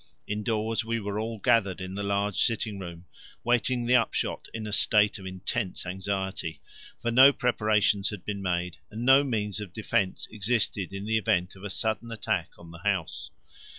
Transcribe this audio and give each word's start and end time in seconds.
Indoors 0.25 0.83
we 0.83 0.99
were 0.99 1.19
all 1.19 1.37
gathered 1.37 1.79
in 1.79 1.93
the 1.93 2.01
large 2.01 2.33
sitting 2.35 2.79
room, 2.79 3.05
waiting 3.43 3.85
the 3.85 3.97
upshot 3.97 4.47
in 4.51 4.65
a 4.65 4.73
state 4.73 5.19
of 5.19 5.27
intense 5.27 5.85
anxiety, 5.85 6.59
for 6.99 7.11
no 7.11 7.31
preparations 7.31 8.09
had 8.09 8.25
been 8.25 8.41
made 8.41 8.77
and 8.89 9.05
no 9.05 9.23
means 9.23 9.59
of 9.59 9.73
defence 9.73 10.27
existed 10.31 10.91
in 10.91 11.05
the 11.05 11.19
event 11.19 11.55
of 11.55 11.63
a 11.63 11.69
sudden 11.69 12.11
attack 12.11 12.49
on 12.57 12.71
the 12.71 12.79
house. 12.79 13.29